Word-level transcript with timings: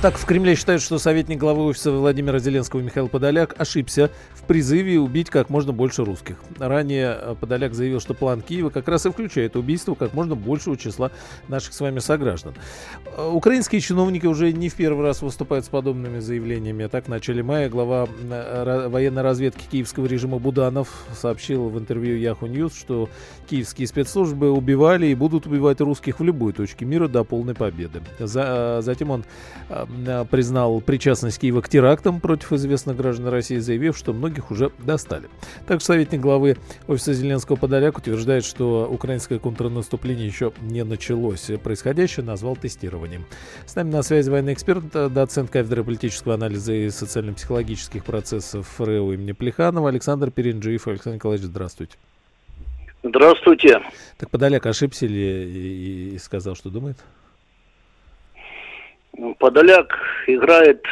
Итак, 0.00 0.16
в 0.16 0.24
Кремле 0.26 0.54
считают, 0.54 0.80
что 0.80 0.96
советник 1.00 1.38
главы 1.38 1.64
офиса 1.64 1.90
Владимира 1.90 2.38
Зеленского 2.38 2.80
Михаил 2.80 3.08
Подоляк 3.08 3.60
ошибся 3.60 4.12
в 4.32 4.44
призыве 4.44 5.00
убить 5.00 5.28
как 5.28 5.50
можно 5.50 5.72
больше 5.72 6.04
русских. 6.04 6.36
Ранее 6.56 7.18
э, 7.20 7.34
Подоляк 7.34 7.74
заявил, 7.74 7.98
что 7.98 8.14
план 8.14 8.40
Киева 8.40 8.70
как 8.70 8.86
раз 8.86 9.06
и 9.06 9.10
включает 9.10 9.56
убийство 9.56 9.96
как 9.96 10.14
можно 10.14 10.36
большего 10.36 10.76
числа 10.76 11.10
наших 11.48 11.74
с 11.74 11.80
вами 11.80 11.98
сограждан. 11.98 12.54
Э, 13.16 13.28
украинские 13.28 13.80
чиновники 13.80 14.24
уже 14.26 14.52
не 14.52 14.68
в 14.68 14.74
первый 14.74 15.04
раз 15.04 15.20
выступают 15.20 15.64
с 15.64 15.68
подобными 15.68 16.20
заявлениями. 16.20 16.86
Так, 16.86 17.06
в 17.06 17.08
начале 17.08 17.42
мая 17.42 17.68
глава 17.68 18.06
э, 18.22 18.86
военной 18.88 19.22
разведки 19.22 19.64
киевского 19.68 20.06
режима 20.06 20.38
Буданов 20.38 21.06
сообщил 21.12 21.70
в 21.70 21.76
интервью 21.76 22.18
Yahoo 22.18 22.46
News, 22.46 22.72
что 22.72 23.08
киевские 23.50 23.88
спецслужбы 23.88 24.52
убивали 24.52 25.08
и 25.08 25.16
будут 25.16 25.48
убивать 25.48 25.80
русских 25.80 26.20
в 26.20 26.22
любой 26.22 26.52
точке 26.52 26.84
мира 26.84 27.08
до 27.08 27.24
полной 27.24 27.56
победы. 27.56 28.00
За, 28.20 28.78
затем 28.80 29.10
он 29.10 29.24
признал 30.30 30.80
причастность 30.80 31.38
Киева 31.40 31.60
к 31.60 31.68
терактам 31.68 32.20
против 32.20 32.52
известных 32.52 32.96
граждан 32.96 33.28
России, 33.28 33.58
заявив, 33.58 33.96
что 33.96 34.12
многих 34.12 34.50
уже 34.50 34.70
достали. 34.78 35.28
Также 35.66 35.86
советник 35.86 36.20
главы 36.20 36.56
офиса 36.86 37.12
Зеленского 37.12 37.56
Подоляк 37.56 37.98
утверждает, 37.98 38.44
что 38.44 38.88
украинское 38.90 39.38
контрнаступление 39.38 40.26
еще 40.26 40.52
не 40.60 40.84
началось. 40.84 41.50
Происходящее 41.62 42.24
назвал 42.24 42.56
тестированием. 42.56 43.24
С 43.66 43.74
нами 43.76 43.90
на 43.90 44.02
связи 44.02 44.30
военный 44.30 44.52
эксперт, 44.52 44.84
э, 44.94 45.08
доцент 45.08 45.50
кафедры 45.50 45.84
политического 45.84 46.34
анализа 46.34 46.72
и 46.72 46.90
социально-психологических 46.90 48.04
процессов 48.04 48.80
РЭУ 48.80 49.12
имени 49.12 49.32
Плеханова 49.32 49.88
Александр 49.88 50.30
Перинджиев. 50.30 50.86
Александр 50.88 51.16
Николаевич, 51.16 51.46
здравствуйте. 51.46 51.96
Здравствуйте. 53.02 53.80
Так 54.16 54.30
Подоляк 54.30 54.66
ошибся 54.66 55.06
ли 55.06 56.10
и, 56.10 56.14
и 56.14 56.18
сказал, 56.18 56.56
что 56.56 56.68
думает? 56.68 56.98
Подоляк 59.38 59.98
играет 60.26 60.84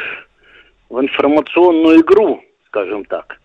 в 0.89 0.99
информационную 0.99 2.01
игру, 2.01 2.43
скажем 2.67 3.05
так. 3.05 3.39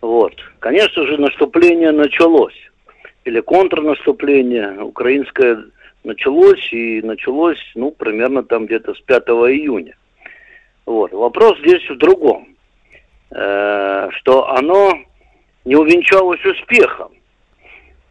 Вот. 0.00 0.34
Конечно 0.58 1.06
же, 1.06 1.18
наступление 1.18 1.92
началось. 1.92 2.56
Или 3.24 3.40
контрнаступление 3.40 4.80
украинское 4.80 5.64
началось, 6.04 6.72
и 6.72 7.02
началось, 7.02 7.60
ну, 7.74 7.90
примерно 7.90 8.42
там 8.44 8.66
где-то 8.66 8.94
с 8.94 9.00
5 9.00 9.22
июня. 9.28 9.96
Вот. 10.86 11.12
Вопрос 11.12 11.58
здесь 11.58 11.88
в 11.90 11.96
другом. 11.96 12.56
Э, 13.30 14.08
что 14.12 14.48
оно 14.50 14.92
не 15.64 15.74
увенчалось 15.74 16.44
успехом. 16.44 17.12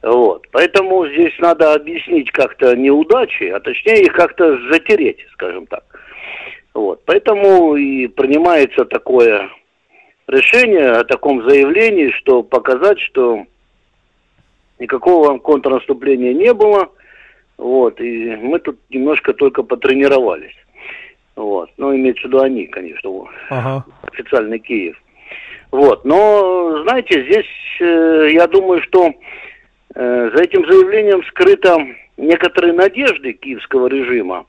Вот. 0.02 0.46
Поэтому 0.52 1.08
здесь 1.08 1.34
надо 1.40 1.74
объяснить 1.74 2.32
как-то 2.32 2.76
неудачи, 2.76 3.46
а 3.46 3.60
точнее 3.60 4.04
их 4.04 4.14
как-то 4.14 4.58
затереть, 4.72 5.26
скажем 5.34 5.66
так. 5.68 5.84
Поэтому 7.16 7.78
и 7.78 8.08
принимается 8.08 8.84
такое 8.84 9.50
решение 10.28 10.92
о 10.92 11.06
таком 11.06 11.48
заявлении, 11.48 12.12
что 12.12 12.44
показать, 12.44 13.00
что 13.00 13.46
никакого 14.80 15.38
контрнаступления 15.38 16.34
не 16.34 16.54
было. 16.54 16.90
Вот, 17.58 18.02
и 18.02 18.36
мы 18.36 18.60
тут 18.60 18.78
немножко 18.90 19.32
только 19.34 19.64
потренировались. 19.64 20.58
Вот. 21.38 21.70
Ну, 21.78 21.96
имеется 21.96 22.24
в 22.24 22.26
виду 22.26 22.42
они, 22.42 22.66
конечно, 22.66 23.10
ага. 23.50 23.86
официальный 24.02 24.60
Киев. 24.60 25.02
Вот. 25.72 26.04
Но, 26.04 26.84
знаете, 26.84 27.24
здесь 27.24 27.80
э, 27.80 28.32
я 28.34 28.46
думаю, 28.48 28.82
что 28.82 29.14
э, 29.96 30.32
за 30.36 30.44
этим 30.44 30.70
заявлением 30.70 31.24
скрыто 31.30 31.78
некоторые 32.18 32.74
надежды 32.74 33.32
киевского 33.32 33.88
режима 33.88 34.48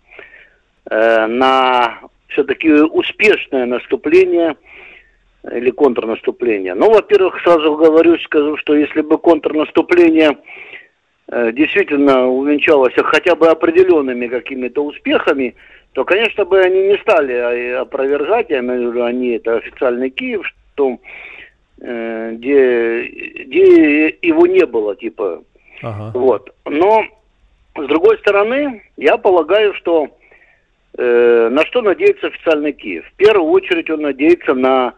э, 0.90 1.26
на 1.26 2.00
все-таки 2.28 2.70
успешное 2.70 3.66
наступление 3.66 4.56
или 5.52 5.70
контрнаступление. 5.70 6.74
Ну, 6.74 6.90
во-первых, 6.90 7.40
сразу 7.42 7.76
говорю, 7.76 8.18
скажу, 8.18 8.56
что 8.56 8.74
если 8.74 9.00
бы 9.00 9.18
контрнаступление 9.18 10.38
э, 11.28 11.52
действительно 11.52 12.28
увенчалось 12.28 12.94
хотя 12.96 13.36
бы 13.36 13.48
определенными 13.48 14.26
какими-то 14.26 14.84
успехами, 14.84 15.54
то, 15.92 16.04
конечно, 16.04 16.44
бы 16.44 16.60
они 16.60 16.88
не 16.88 16.98
стали 16.98 17.32
а, 17.32 17.80
опровергать, 17.82 18.50
я 18.50 18.58
имею 18.58 18.90
в 18.90 18.92
виду, 18.92 19.04
они, 19.04 19.28
это 19.30 19.56
официальный 19.56 20.10
Киев, 20.10 20.46
что 20.74 20.98
э, 21.80 22.32
где, 22.32 23.06
где 23.44 24.08
его 24.20 24.46
не 24.46 24.66
было, 24.66 24.94
типа. 24.96 25.42
Ага. 25.82 26.10
Вот. 26.12 26.54
Но, 26.66 27.04
с 27.78 27.86
другой 27.86 28.18
стороны, 28.18 28.82
я 28.96 29.16
полагаю, 29.16 29.74
что 29.74 30.08
на 30.98 31.64
что 31.66 31.82
надеется 31.82 32.28
официальный 32.28 32.72
Киев? 32.72 33.04
В 33.06 33.16
первую 33.16 33.50
очередь 33.50 33.90
он 33.90 34.02
надеется 34.02 34.54
на 34.54 34.94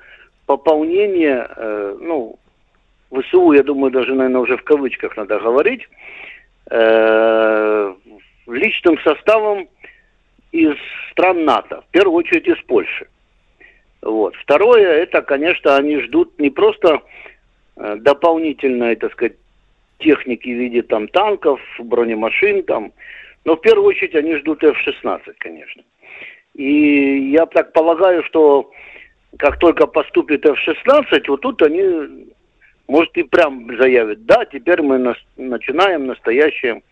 пополнение, 0.46 1.46
э, 1.56 1.96
ну, 2.00 2.38
ВСУ, 3.10 3.52
я 3.52 3.62
думаю, 3.62 3.90
даже, 3.90 4.14
наверное, 4.14 4.40
уже 4.40 4.56
в 4.56 4.64
кавычках 4.64 5.16
надо 5.16 5.38
говорить, 5.38 5.88
э, 6.70 7.94
личным 8.46 8.98
составом 9.00 9.68
из 10.52 10.74
стран 11.10 11.44
НАТО, 11.44 11.82
в 11.82 11.90
первую 11.90 12.16
очередь 12.16 12.48
из 12.48 12.58
Польши. 12.66 13.06
Вот. 14.00 14.34
Второе, 14.36 15.02
это, 15.02 15.22
конечно, 15.22 15.76
они 15.76 15.98
ждут 16.00 16.38
не 16.38 16.50
просто 16.50 17.02
э, 17.76 17.96
дополнительной, 17.96 18.96
так 18.96 19.12
сказать, 19.12 19.36
техники 19.98 20.48
в 20.48 20.58
виде 20.58 20.82
там 20.82 21.08
танков, 21.08 21.60
бронемашин, 21.78 22.62
там, 22.62 22.92
но 23.44 23.56
в 23.56 23.60
первую 23.60 23.88
очередь 23.88 24.14
они 24.14 24.36
ждут 24.36 24.62
F-16, 24.62 25.34
конечно. 25.38 25.82
И 26.54 27.30
я 27.30 27.46
так 27.46 27.72
полагаю, 27.72 28.24
что 28.24 28.70
как 29.38 29.58
только 29.58 29.86
поступит 29.86 30.44
F-16, 30.44 31.24
вот 31.28 31.40
тут 31.40 31.62
они, 31.62 32.26
может, 32.88 33.16
и 33.16 33.22
прям 33.22 33.68
заявят, 33.78 34.24
да, 34.26 34.44
теперь 34.44 34.82
мы 34.82 34.98
нас, 34.98 35.16
начинаем 35.36 36.06
настоящее 36.06 36.82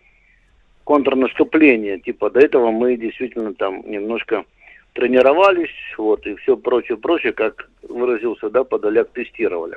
контрнаступление. 0.84 1.98
Типа 1.98 2.30
до 2.30 2.40
этого 2.40 2.70
мы 2.70 2.96
действительно 2.96 3.54
там 3.54 3.82
немножко 3.90 4.44
тренировались, 4.92 5.74
вот, 5.98 6.26
и 6.26 6.36
все 6.36 6.56
прочее, 6.56 6.96
прочее, 6.96 7.32
как 7.32 7.68
выразился, 7.82 8.50
да, 8.50 8.64
Подоляк 8.64 9.10
тестировали. 9.10 9.76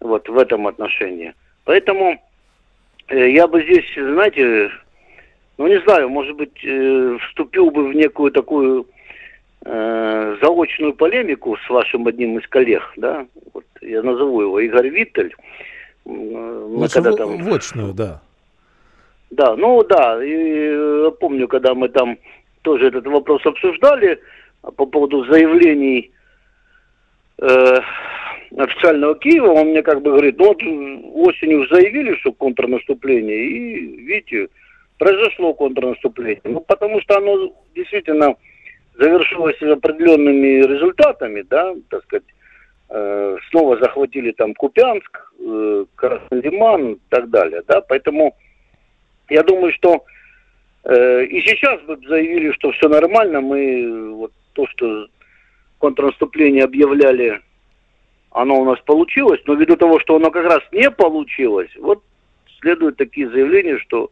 Вот 0.00 0.28
в 0.28 0.36
этом 0.36 0.66
отношении. 0.66 1.32
Поэтому 1.64 2.22
э, 3.08 3.30
я 3.30 3.46
бы 3.46 3.62
здесь, 3.62 3.86
знаете, 3.94 4.70
ну 5.58 5.66
не 5.66 5.80
знаю, 5.80 6.08
может 6.08 6.36
быть, 6.36 6.64
э, 6.64 7.18
вступил 7.28 7.70
бы 7.70 7.88
в 7.88 7.94
некую 7.94 8.30
такую 8.30 8.86
э, 9.64 10.36
заочную 10.42 10.94
полемику 10.94 11.56
с 11.56 11.70
вашим 11.70 12.06
одним 12.06 12.38
из 12.38 12.46
коллег, 12.48 12.82
да, 12.96 13.26
вот 13.52 13.64
я 13.80 14.02
назову 14.02 14.42
его 14.42 14.60
Игорь 14.60 14.88
Виттель. 14.88 15.34
Мы 16.04 16.88
когда 16.88 17.12
там... 17.12 17.38
Вочную, 17.38 17.92
да. 17.92 18.20
Да, 19.30 19.56
ну 19.56 19.82
да, 19.82 20.22
и 20.24 20.32
э, 20.32 21.10
помню, 21.18 21.48
когда 21.48 21.74
мы 21.74 21.88
там 21.88 22.16
тоже 22.62 22.88
этот 22.88 23.06
вопрос 23.06 23.44
обсуждали 23.44 24.20
по 24.76 24.86
поводу 24.86 25.24
заявлений 25.24 26.10
э, 27.38 27.80
официального 28.56 29.16
Киева, 29.16 29.48
он 29.48 29.68
мне 29.68 29.82
как 29.82 30.02
бы 30.02 30.12
говорит, 30.12 30.38
ну 30.38 30.46
вот 30.46 30.62
осенью 31.28 31.66
заявили, 31.68 32.14
что 32.16 32.32
контрнаступление, 32.32 33.46
и 33.46 34.04
видите, 34.04 34.48
произошло 34.98 35.54
контрнаступление. 35.54 36.40
Ну, 36.44 36.60
потому 36.60 37.00
что 37.00 37.18
оно 37.18 37.52
действительно 37.74 38.36
завершилось 38.98 39.60
определенными 39.62 40.62
результатами, 40.66 41.42
да, 41.42 41.74
так 41.90 42.02
сказать, 42.04 42.24
э, 42.88 43.36
снова 43.50 43.78
захватили 43.78 44.32
там 44.32 44.54
Купянск, 44.54 45.32
э, 45.38 45.84
Красный 45.94 46.40
Лиман 46.40 46.92
и 46.92 46.98
так 47.10 47.30
далее, 47.30 47.62
да, 47.66 47.80
поэтому 47.82 48.34
я 49.28 49.42
думаю, 49.42 49.72
что 49.72 50.04
э, 50.84 51.24
и 51.24 51.40
сейчас 51.42 51.80
бы 51.82 51.98
заявили, 52.08 52.52
что 52.52 52.72
все 52.72 52.88
нормально, 52.88 53.40
мы 53.40 54.14
вот 54.14 54.32
то, 54.54 54.66
что 54.68 55.08
контрнаступление 55.78 56.64
объявляли, 56.64 57.40
оно 58.30 58.60
у 58.60 58.64
нас 58.64 58.78
получилось, 58.80 59.40
но 59.46 59.54
ввиду 59.54 59.76
того, 59.76 60.00
что 60.00 60.16
оно 60.16 60.30
как 60.30 60.46
раз 60.46 60.60
не 60.72 60.90
получилось, 60.90 61.70
вот 61.78 62.02
следуют 62.60 62.96
такие 62.96 63.28
заявления, 63.28 63.78
что 63.78 64.10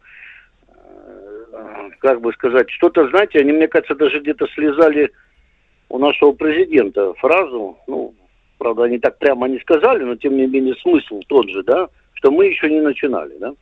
как 2.01 2.21
бы 2.21 2.33
сказать, 2.33 2.71
что-то, 2.71 3.09
знаете, 3.09 3.41
они, 3.41 3.53
мне 3.53 3.69
кажется, 3.69 3.95
даже 3.95 4.21
где-то 4.21 4.47
слезали 4.49 5.11
у 5.89 5.99
нашего 5.99 6.33
президента 6.33 7.15
фразу, 7.15 7.79
ну, 7.87 8.15
правда, 8.59 8.85
они 8.85 8.99
так 8.99 9.19
прямо 9.19 9.49
не 9.49 9.59
сказали, 9.61 10.05
но 10.05 10.17
тем 10.17 10.37
не 10.37 10.47
менее 10.47 10.75
смысл 10.77 11.21
тот 11.29 11.49
же, 11.49 11.63
да, 11.63 11.89
что 12.15 12.31
мы 12.31 12.47
еще 12.47 12.69
не 12.71 12.81
начинали, 12.81 13.37
да. 13.39 13.55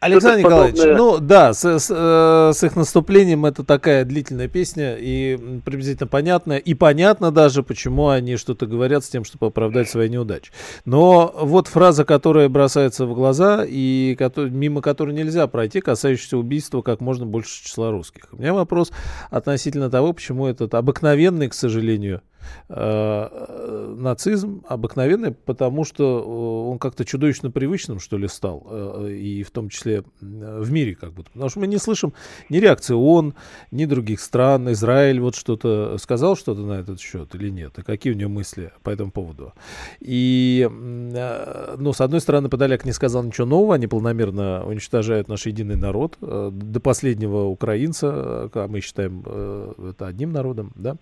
Александр 0.00 0.40
Николаевич, 0.40 0.80
ну 0.96 1.18
да, 1.18 1.52
с, 1.54 1.64
с, 1.64 1.88
э, 1.90 2.52
с 2.54 2.62
их 2.62 2.76
наступлением 2.76 3.46
это 3.46 3.64
такая 3.64 4.04
длительная 4.04 4.48
песня 4.48 4.96
и 4.98 5.60
приблизительно 5.64 6.06
понятная. 6.06 6.58
И 6.58 6.74
понятно 6.74 7.30
даже, 7.30 7.62
почему 7.62 8.08
они 8.08 8.36
что-то 8.36 8.66
говорят 8.66 9.04
с 9.04 9.08
тем, 9.08 9.24
чтобы 9.24 9.46
оправдать 9.46 9.88
свои 9.88 10.08
неудачи. 10.08 10.52
Но 10.84 11.34
вот 11.36 11.68
фраза, 11.68 12.04
которая 12.04 12.48
бросается 12.48 13.06
в 13.06 13.14
глаза 13.14 13.64
и 13.66 14.14
который, 14.18 14.50
мимо 14.50 14.82
которой 14.82 15.14
нельзя 15.14 15.46
пройти, 15.46 15.80
касающаяся 15.80 16.36
убийства 16.36 16.82
как 16.82 17.00
можно 17.00 17.24
больше 17.24 17.64
числа 17.64 17.90
русских. 17.90 18.28
У 18.32 18.36
меня 18.36 18.52
вопрос 18.52 18.92
относительно 19.30 19.90
того, 19.90 20.12
почему 20.12 20.46
этот 20.46 20.74
обыкновенный, 20.74 21.48
к 21.48 21.54
сожалению, 21.54 22.22
э, 22.68 23.94
нацизм 23.98 24.62
обыкновенный, 24.68 25.32
потому 25.32 25.84
что 25.84 26.04
э, 26.04 26.70
он 26.70 26.78
как-то 26.78 27.04
чудовищно 27.04 27.50
привычным, 27.50 28.00
что 28.00 28.18
ли, 28.18 28.28
стал, 28.28 28.66
э, 28.68 29.12
и 29.12 29.42
в 29.42 29.50
том 29.50 29.68
числе 29.68 30.04
в 30.20 30.70
мире 30.70 30.94
как 30.94 31.12
будто. 31.12 31.30
Потому 31.32 31.50
что 31.50 31.60
мы 31.60 31.66
не 31.66 31.78
слышим 31.78 32.12
ни 32.48 32.58
реакции 32.58 32.94
ООН, 32.94 33.34
ни 33.70 33.84
других 33.84 34.20
стран. 34.20 34.70
Израиль 34.72 35.20
вот 35.20 35.34
что-то 35.34 35.96
сказал 35.98 36.36
что-то 36.36 36.60
на 36.60 36.80
этот 36.80 37.00
счет 37.00 37.34
или 37.34 37.50
нет? 37.50 37.78
И 37.78 37.82
какие 37.82 38.12
у 38.12 38.16
него 38.16 38.30
мысли 38.30 38.72
по 38.82 38.90
этому 38.90 39.10
поводу? 39.10 39.52
И, 40.00 40.68
ну, 40.70 41.92
с 41.92 42.00
одной 42.00 42.20
стороны, 42.20 42.48
Подоляк 42.48 42.84
не 42.84 42.92
сказал 42.92 43.22
ничего 43.22 43.46
нового, 43.46 43.74
они 43.74 43.86
планомерно 43.86 44.64
уничтожают 44.66 45.28
наш 45.28 45.46
единый 45.46 45.76
народ 45.76 46.16
до 46.20 46.80
последнего 46.80 47.44
украинца, 47.44 48.50
а 48.54 48.68
мы 48.68 48.80
считаем 48.80 49.20
это 49.20 50.06
одним 50.06 50.32
народом, 50.32 50.72
да. 50.74 50.96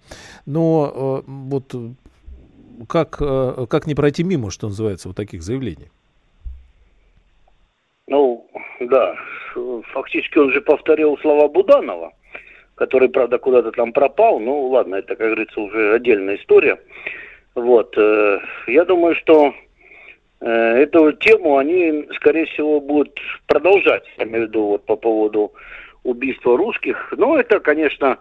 Но 0.46 1.22
вот 1.48 1.74
как, 2.88 3.18
э, 3.20 3.66
как 3.68 3.86
не 3.86 3.94
пройти 3.94 4.24
мимо, 4.24 4.50
что 4.50 4.68
называется, 4.68 5.08
вот 5.08 5.16
таких 5.16 5.42
заявлений? 5.42 5.90
Ну, 8.06 8.46
да, 8.80 9.16
фактически 9.92 10.38
он 10.38 10.52
же 10.52 10.60
повторил 10.60 11.16
слова 11.18 11.48
Буданова, 11.48 12.12
который, 12.74 13.08
правда, 13.08 13.38
куда-то 13.38 13.72
там 13.72 13.92
пропал. 13.92 14.40
Ну, 14.40 14.68
ладно, 14.68 14.96
это, 14.96 15.16
как 15.16 15.26
говорится, 15.26 15.60
уже 15.60 15.94
отдельная 15.94 16.36
история. 16.36 16.78
Вот, 17.54 17.96
э, 17.96 18.38
я 18.66 18.84
думаю, 18.84 19.14
что 19.16 19.54
э, 20.40 20.48
эту 20.48 21.12
тему 21.12 21.58
они, 21.58 22.08
скорее 22.16 22.46
всего, 22.46 22.80
будут 22.80 23.18
продолжать, 23.46 24.04
я 24.18 24.24
имею 24.24 24.46
в 24.46 24.48
виду, 24.48 24.66
вот 24.66 24.86
по 24.86 24.96
поводу 24.96 25.52
убийства 26.02 26.56
русских. 26.56 27.12
Но 27.16 27.38
это, 27.38 27.60
конечно, 27.60 28.18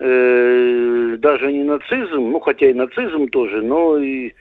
э, 0.00 1.16
даже 1.18 1.52
не 1.52 1.64
нацизм, 1.64 2.30
ну 2.30 2.40
хотя 2.40 2.70
и 2.70 2.74
нацизм 2.74 3.28
тоже, 3.28 3.62
но 3.62 3.98
и 3.98 4.32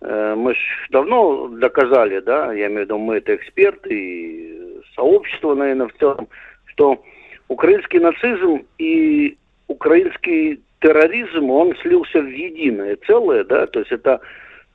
э, 0.00 0.34
мы 0.36 0.54
же 0.54 0.60
давно 0.90 1.48
доказали, 1.48 2.20
да, 2.20 2.52
я 2.52 2.66
имею 2.66 2.80
в 2.80 2.84
виду, 2.84 2.98
мы 2.98 3.16
это 3.16 3.34
эксперты 3.34 3.88
и 3.90 4.80
сообщество, 4.94 5.54
наверное, 5.54 5.88
в 5.88 5.94
целом, 5.98 6.28
что 6.66 7.02
украинский 7.48 7.98
нацизм 7.98 8.66
и 8.78 9.36
украинский 9.68 10.60
терроризм, 10.80 11.50
он 11.50 11.74
слился 11.82 12.20
в 12.20 12.28
единое 12.28 12.96
целое, 13.06 13.44
да, 13.44 13.66
то 13.66 13.80
есть 13.80 13.92
это 13.92 14.20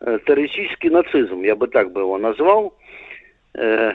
э, 0.01 0.19
террористический 0.25 0.89
нацизм, 0.89 1.41
я 1.44 1.56
бы 1.56 1.68
так 1.68 1.91
бы 1.91 2.01
его 2.01 2.18
назвал. 2.18 2.74
Э, 3.56 3.94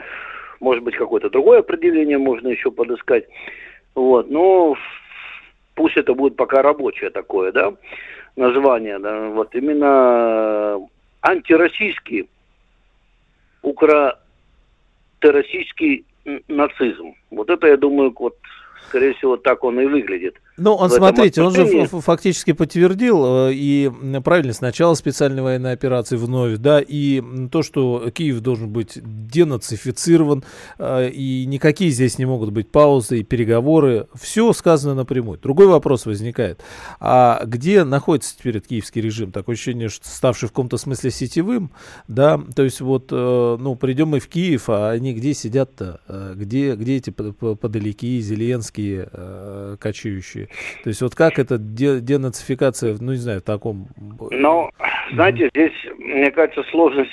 может 0.59 0.83
быть, 0.83 0.95
какое-то 0.95 1.29
другое 1.29 1.59
определение 1.59 2.17
можно 2.17 2.49
еще 2.49 2.71
подыскать. 2.71 3.25
Вот, 3.95 4.29
но 4.29 4.75
пусть 5.79 5.95
это 5.95 6.13
будет 6.13 6.35
пока 6.35 6.61
рабочее 6.61 7.09
такое, 7.09 7.53
да, 7.53 7.73
название, 8.35 8.99
да, 8.99 9.29
вот 9.29 9.55
именно 9.55 10.77
антироссийский, 11.21 12.27
укротеррористический 13.61 16.03
нацизм. 16.49 17.15
Вот 17.31 17.49
это, 17.49 17.67
я 17.67 17.77
думаю, 17.77 18.13
вот 18.19 18.35
скорее 18.89 19.13
всего, 19.13 19.37
так 19.37 19.63
он 19.63 19.79
и 19.79 19.85
выглядит. 19.85 20.35
Ну, 20.59 20.73
он, 20.73 20.89
смотрите, 20.89 21.41
он 21.41 21.55
же 21.55 21.87
фактически 21.87 22.51
подтвердил, 22.51 23.47
э, 23.47 23.53
и 23.53 23.91
правильно, 24.23 24.53
сначала 24.53 24.93
специальной 24.93 25.41
военной 25.41 25.71
операции 25.71 26.17
вновь, 26.17 26.57
да, 26.57 26.81
и 26.81 27.23
то, 27.49 27.63
что 27.63 28.09
Киев 28.13 28.41
должен 28.41 28.69
быть 28.69 28.99
денацифицирован, 29.01 30.43
э, 30.77 31.09
и 31.09 31.45
никакие 31.45 31.91
здесь 31.91 32.17
не 32.17 32.25
могут 32.25 32.51
быть 32.51 32.69
паузы 32.69 33.19
и 33.19 33.23
переговоры, 33.23 34.07
все 34.19 34.51
сказано 34.51 34.95
напрямую. 34.95 35.39
Другой 35.39 35.67
вопрос 35.67 36.05
возникает, 36.05 36.61
а 36.99 37.43
где 37.45 37.83
находится 37.85 38.37
теперь 38.37 38.57
этот 38.57 38.69
киевский 38.69 39.01
режим? 39.01 39.31
Такое 39.31 39.55
ощущение, 39.55 39.87
что 39.87 40.07
ставший 40.07 40.49
в 40.49 40.51
каком-то 40.51 40.77
смысле 40.77 41.11
сетевым, 41.11 41.71
да, 42.07 42.39
то 42.55 42.63
есть 42.63 42.81
вот, 42.81 43.07
э, 43.11 43.57
ну, 43.59 43.75
придем 43.75 44.09
мы 44.09 44.19
в 44.19 44.27
Киев, 44.27 44.69
а 44.69 44.89
они 44.89 45.13
где 45.13 45.33
сидят-то, 45.33 46.01
где, 46.35 46.75
где 46.75 46.97
эти 46.97 47.11
подалеки, 47.11 48.19
Зеленские, 48.19 49.77
кочующие? 49.79 50.48
То 50.83 50.89
есть 50.89 51.01
вот 51.01 51.15
как 51.15 51.39
эта 51.39 51.57
денацификация, 51.57 52.95
ну 52.99 53.11
не 53.11 53.17
знаю, 53.17 53.41
в 53.41 53.43
таком... 53.43 53.87
Ну, 54.31 54.69
знаете, 55.13 55.49
здесь, 55.53 55.73
мне 55.97 56.31
кажется, 56.31 56.63
сложность 56.71 57.11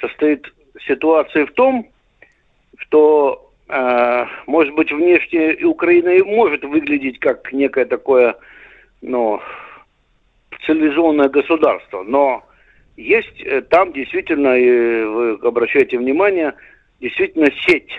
состоит 0.00 0.46
ситуации 0.86 1.44
в 1.44 1.52
том, 1.52 1.88
что, 2.78 3.52
э, 3.68 4.24
может 4.46 4.74
быть, 4.74 4.92
внешне 4.92 5.64
Украина 5.64 6.10
и 6.10 6.22
может 6.22 6.64
выглядеть 6.64 7.18
как 7.18 7.52
некое 7.52 7.84
такое, 7.84 8.36
ну, 9.02 9.40
цивилизованное 10.66 11.28
государство, 11.28 12.02
но 12.02 12.44
есть 12.96 13.40
э, 13.40 13.62
там 13.62 13.92
действительно, 13.92 14.56
и 14.58 15.04
вы 15.04 15.38
обращаете 15.42 15.98
внимание, 15.98 16.54
действительно 17.00 17.48
сеть. 17.66 17.90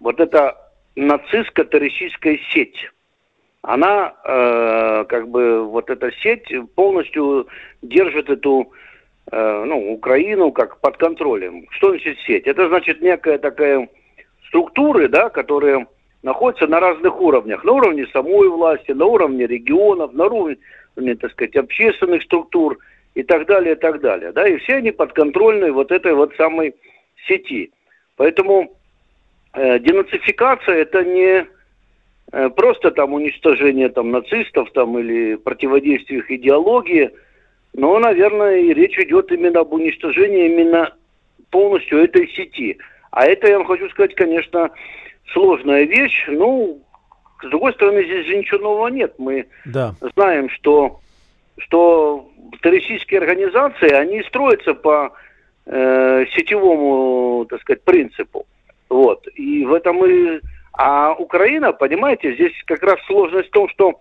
Вот 0.00 0.20
это 0.20 0.56
нацистско-террористическая 0.96 2.38
сеть 2.52 2.90
она 3.68 4.14
э, 4.24 5.04
как 5.10 5.28
бы 5.28 5.62
вот 5.62 5.90
эта 5.90 6.10
сеть 6.22 6.50
полностью 6.74 7.48
держит 7.82 8.30
эту 8.30 8.72
э, 9.30 9.64
ну, 9.66 9.92
Украину 9.92 10.52
как 10.52 10.80
под 10.80 10.96
контролем. 10.96 11.66
Что 11.72 11.90
значит 11.90 12.16
сеть? 12.20 12.46
Это 12.46 12.68
значит 12.68 13.02
некая 13.02 13.36
такая 13.36 13.86
структуры, 14.46 15.08
да, 15.08 15.28
которые 15.28 15.86
находятся 16.22 16.66
на 16.66 16.80
разных 16.80 17.20
уровнях. 17.20 17.62
На 17.62 17.72
уровне 17.72 18.06
самой 18.06 18.48
власти, 18.48 18.92
на 18.92 19.04
уровне 19.04 19.46
регионов, 19.46 20.14
на 20.14 20.24
уровне, 20.24 20.56
так 21.20 21.30
сказать, 21.32 21.54
общественных 21.56 22.22
структур 22.22 22.78
и 23.12 23.22
так 23.22 23.46
далее, 23.46 23.74
и 23.74 23.78
так 23.78 24.00
далее. 24.00 24.32
Да, 24.32 24.48
и 24.48 24.56
все 24.56 24.76
они 24.76 24.92
подконтрольны 24.92 25.72
вот 25.72 25.92
этой 25.92 26.14
вот 26.14 26.34
самой 26.36 26.74
сети. 27.26 27.70
Поэтому 28.16 28.74
э, 29.52 29.78
денацификация 29.78 30.76
это 30.76 31.04
не 31.04 31.46
просто 32.30 32.90
там 32.90 33.14
уничтожение 33.14 33.88
там 33.88 34.10
нацистов 34.10 34.70
там 34.72 34.98
или 34.98 35.36
противодействие 35.36 36.20
их 36.20 36.30
идеологии, 36.30 37.10
но, 37.74 37.98
наверное, 37.98 38.58
и 38.58 38.74
речь 38.74 38.98
идет 38.98 39.30
именно 39.32 39.60
об 39.60 39.72
уничтожении 39.72 40.46
именно 40.46 40.92
полностью 41.50 41.98
этой 41.98 42.28
сети. 42.28 42.78
А 43.10 43.24
это, 43.24 43.48
я 43.48 43.58
вам 43.58 43.66
хочу 43.66 43.88
сказать, 43.90 44.14
конечно, 44.14 44.70
сложная 45.32 45.84
вещь. 45.84 46.26
Ну, 46.28 46.82
с 47.42 47.48
другой 47.48 47.72
стороны, 47.74 48.04
здесь 48.04 48.26
же 48.26 48.36
ничего 48.36 48.60
нового 48.60 48.88
нет. 48.88 49.14
Мы 49.18 49.46
да. 49.64 49.94
знаем, 50.14 50.50
что, 50.50 51.00
что 51.58 52.30
террористические 52.62 53.20
организации, 53.20 53.90
они 53.92 54.22
строятся 54.24 54.74
по 54.74 55.12
э, 55.66 56.24
сетевому, 56.34 57.46
так 57.46 57.60
сказать, 57.60 57.82
принципу. 57.82 58.46
Вот. 58.88 59.26
И 59.34 59.64
в 59.64 59.72
этом 59.72 60.04
и 60.04 60.40
а 60.78 61.12
Украина, 61.12 61.72
понимаете, 61.72 62.34
здесь 62.34 62.52
как 62.64 62.84
раз 62.84 63.00
сложность 63.06 63.48
в 63.48 63.52
том, 63.52 63.68
что 63.68 63.98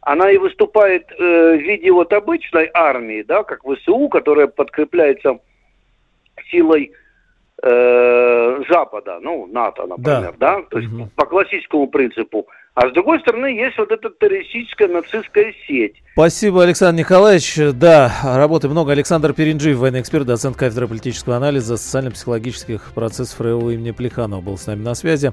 она 0.00 0.28
и 0.32 0.38
выступает 0.38 1.06
э, 1.12 1.56
в 1.56 1.60
виде 1.62 1.92
вот 1.92 2.12
обычной 2.12 2.68
армии, 2.74 3.22
да, 3.22 3.44
как 3.44 3.60
ВСУ, 3.62 4.08
которая 4.08 4.48
подкрепляется 4.48 5.38
силой 6.50 6.90
э, 7.62 8.62
Запада, 8.68 9.20
ну, 9.22 9.46
НАТО, 9.46 9.86
например, 9.86 10.34
да, 10.36 10.56
да? 10.56 10.62
то 10.68 10.78
есть 10.78 10.92
угу. 10.92 11.08
по 11.14 11.26
классическому 11.26 11.86
принципу. 11.86 12.48
А 12.74 12.88
с 12.88 12.92
другой 12.92 13.20
стороны, 13.20 13.46
есть 13.46 13.78
вот 13.78 13.92
эта 13.92 14.10
террористическая 14.10 14.88
нацистская 14.88 15.54
сеть. 15.66 16.02
Спасибо, 16.12 16.64
Александр 16.64 17.00
Николаевич. 17.00 17.56
Да, 17.72 18.12
работы 18.24 18.68
много. 18.68 18.90
Александр 18.90 19.32
Перинджиев, 19.32 19.78
военный 19.78 20.00
эксперт, 20.00 20.26
доцент 20.26 20.56
кафедры 20.56 20.88
политического 20.88 21.36
анализа 21.36 21.76
социально-психологических 21.76 22.92
процессов 22.94 23.40
РЭО 23.40 23.70
имени 23.70 23.92
Плеханова 23.92 24.40
был 24.40 24.58
с 24.58 24.66
нами 24.66 24.82
на 24.82 24.94
связи. 24.94 25.32